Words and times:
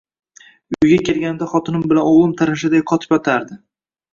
Uyga 0.77 0.97
kelganimda 1.09 1.49
xotinim 1.53 1.85
bilan 1.91 2.09
o’g’lim 2.13 2.35
tarashaday 2.41 2.85
qotib 2.93 3.15
yotardi. 3.19 3.63